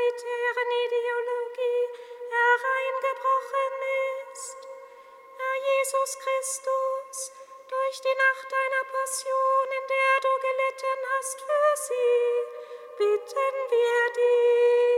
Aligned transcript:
monetären 0.00 0.70
Ideologie 0.86 1.88
hereingebrochen 2.30 3.74
ist. 4.32 4.56
Herr 5.36 5.56
Jesus 5.68 6.18
Christus, 6.18 7.32
durch 7.68 8.00
die 8.00 8.16
Nacht 8.16 8.48
deiner 8.50 8.84
Passion, 8.92 9.66
in 9.78 9.86
der 9.88 10.14
du 10.24 10.32
gelitten 10.48 11.00
hast 11.12 11.40
für 11.40 11.72
sie, 11.76 12.24
bitten 12.98 13.56
wir 13.70 14.12
dich. 14.14 14.89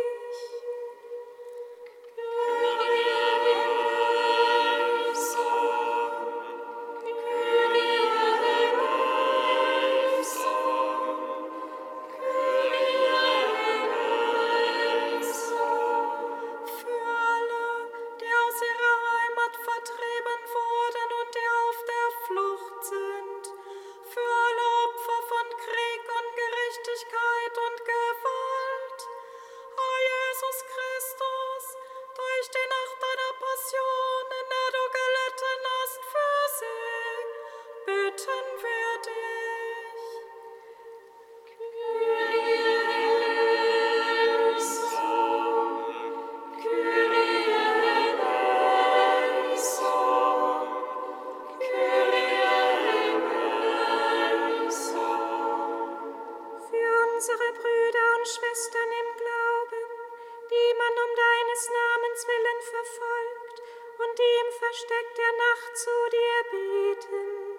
dem 64.19 64.53
Versteck 64.59 65.15
der 65.17 65.33
Nacht 65.33 65.77
zu 65.77 65.91
dir 66.11 66.39
beten, 66.51 67.59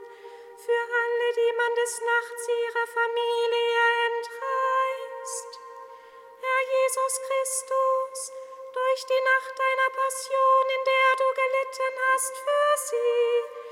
für 0.57 0.83
alle, 1.01 1.27
die 1.33 1.53
man 1.57 1.75
des 1.75 2.01
Nachts 2.01 2.47
ihrer 2.47 2.87
Familie 2.87 3.85
entreißt. 4.13 5.59
Herr 6.41 6.61
Jesus 6.77 7.21
Christus, 7.27 8.31
durch 8.73 9.05
die 9.05 9.23
Nacht 9.23 9.53
deiner 9.57 9.89
Passion, 9.95 10.65
in 10.77 10.83
der 10.85 11.09
du 11.17 11.27
gelitten 11.41 11.95
hast 12.11 12.37
für 12.37 12.73
sie, 12.77 13.62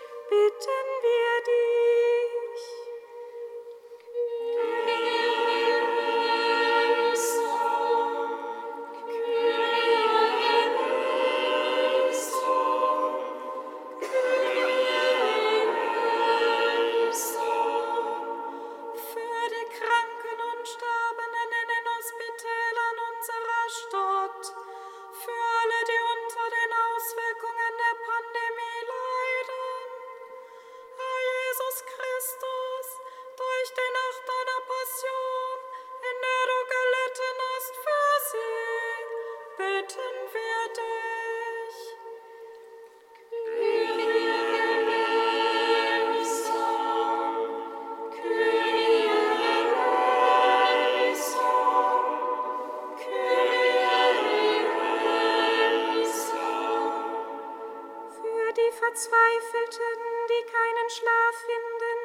Verzweifelten, 58.92 60.28
die 60.28 60.44
keinen 60.52 60.90
Schlaf 60.90 61.36
finden 61.46 62.00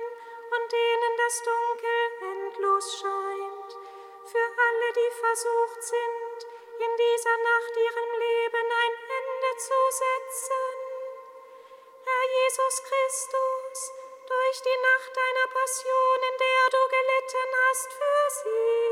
und 0.55 0.73
denen 0.73 1.17
das 1.17 1.43
Dunkel 1.43 2.01
endlos 2.21 3.01
scheint, 3.01 3.71
für 4.25 4.39
alle, 4.39 4.93
die 4.93 5.11
versucht 5.19 5.83
sind, 5.83 6.26
in 6.79 6.97
dieser 6.97 7.37
Nacht 7.39 7.73
ihrem 7.77 8.11
Leben 8.21 8.69
ein 8.85 8.95
Ende 9.19 9.51
zu 9.57 9.79
setzen. 9.91 10.73
Herr 12.05 12.27
Jesus 12.39 12.83
Christus, 12.83 13.93
durch 14.27 14.59
die 14.63 14.79
Nacht 14.89 15.13
deiner 15.17 15.49
Passion, 15.53 16.19
in 16.31 16.37
der 16.39 16.65
du 16.75 16.83
gelitten 16.97 17.51
hast 17.65 17.91
für 17.93 18.25
sie, 18.41 18.87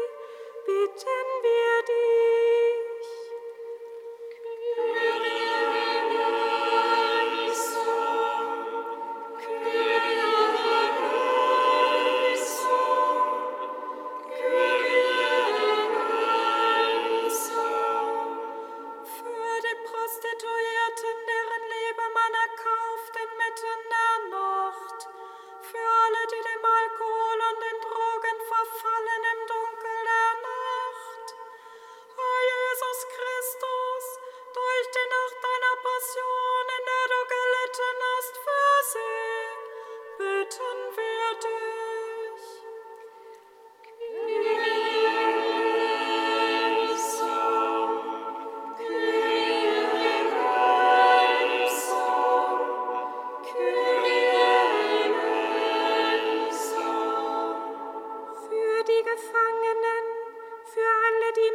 bitten 0.67 1.29
wir 1.43 1.64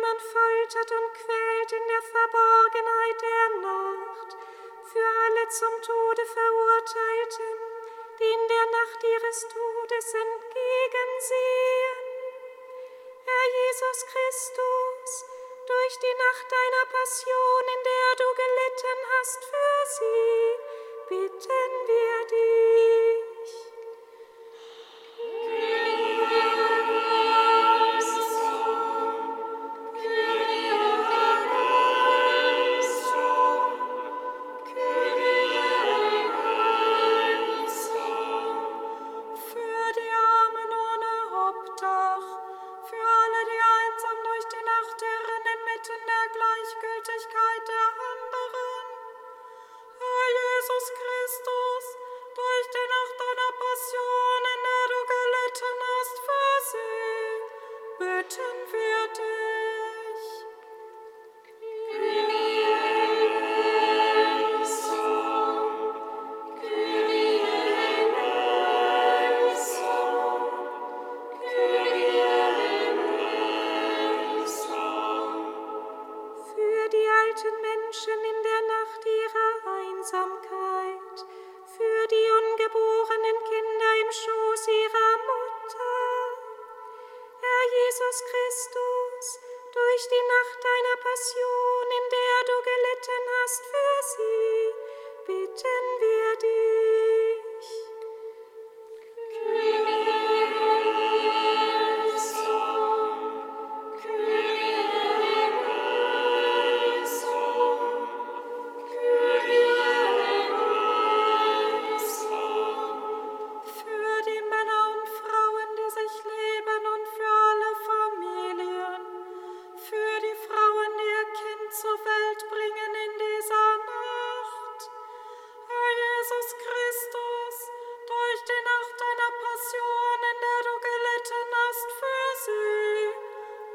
niemand 0.10 0.22
foltert 0.22 0.92
und 0.92 1.14
quält 1.14 1.72
in 1.72 1.88
der 1.88 2.02
Verborgenheit 2.02 3.22
der 3.22 3.50
Nacht, 3.62 4.38
für 4.84 5.06
alle 5.06 5.48
zum 5.50 5.82
Tode 5.82 6.26
verurteilten, 6.26 7.60
die 8.20 8.24
in 8.24 8.48
der 8.48 8.66
Nacht 8.66 9.04
ihres 9.04 9.48
Todes 9.48 10.14
entgegensehen. 10.14 11.98
Herr 13.26 13.48
Jesus 13.66 14.06
Christus, 14.08 15.26
durch 15.68 16.00
die 16.00 16.16
Nacht 16.18 16.52
deiner 16.52 16.86
Passion, 16.92 17.64
in 17.76 17.84
der 17.84 18.16
du 18.18 18.28
gelitten 18.34 19.00
hast 19.20 19.44
für 19.46 19.86
sie, 19.86 20.58
bitten 21.10 21.88
wir 21.88 22.26
dich. 22.28 23.19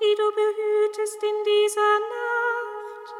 die 0.00 0.14
du 0.14 0.30
behütest 0.30 1.22
in 1.22 1.44
dieser 1.44 2.00
Nacht. 2.00 3.14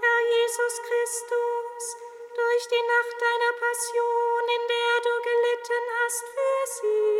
Herr 0.00 0.20
Jesus 0.34 0.74
Christus, 0.82 1.96
durch 2.34 2.64
die 2.68 2.84
Nacht 2.94 3.16
deiner 3.20 3.52
Passion, 3.58 4.44
in 4.56 4.62
der 4.74 4.94
du 5.06 5.14
gelitten 5.30 5.84
hast 5.98 6.24
für 6.34 6.62
sie, 6.66 7.19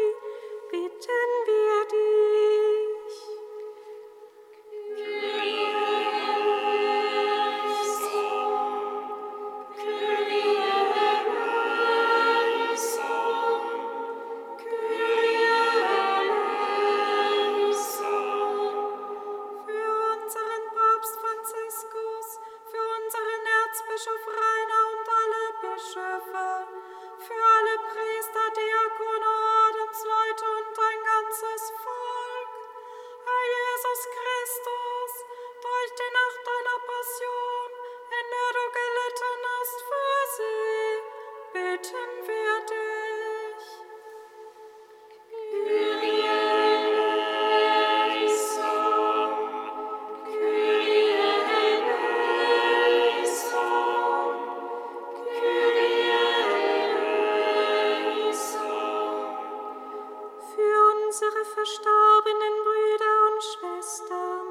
unsere 61.20 61.44
verstorbenen 61.44 62.64
Brüder 62.64 63.14
und 63.28 63.42
Schwestern, 63.44 64.46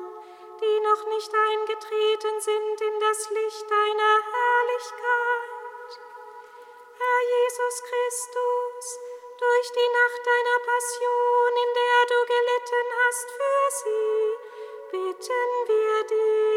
die 0.62 0.80
noch 0.82 1.06
nicht 1.08 1.34
eingetreten 1.34 2.42
sind 2.42 2.82
in 2.82 3.00
das 3.00 3.30
Licht 3.32 3.72
deiner 3.72 4.14
Herrlichkeit. 4.30 5.90
Herr 6.94 7.22
Jesus 7.42 7.84
Christus, 7.90 9.00
durch 9.40 9.72
die 9.72 9.90
Nacht 9.98 10.22
deiner 10.28 10.60
Passion, 10.60 11.52
in 11.66 11.74
der 11.74 12.00
du 12.06 12.20
gelitten 12.34 12.88
hast 13.02 13.32
für 13.32 13.66
sie, 13.82 14.38
bitten 14.92 15.52
wir 15.66 16.04
dich. 16.04 16.49